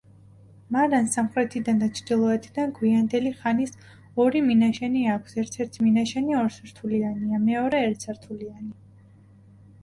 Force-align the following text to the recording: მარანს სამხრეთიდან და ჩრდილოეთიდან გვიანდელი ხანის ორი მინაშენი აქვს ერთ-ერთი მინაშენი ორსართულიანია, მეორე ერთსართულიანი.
მარანს 0.75 1.11
სამხრეთიდან 1.17 1.81
და 1.83 1.89
ჩრდილოეთიდან 1.99 2.73
გვიანდელი 2.77 3.33
ხანის 3.41 3.75
ორი 4.23 4.41
მინაშენი 4.47 5.05
აქვს 5.17 5.37
ერთ-ერთი 5.43 5.85
მინაშენი 5.89 6.39
ორსართულიანია, 6.39 7.43
მეორე 7.45 7.85
ერთსართულიანი. 7.91 8.75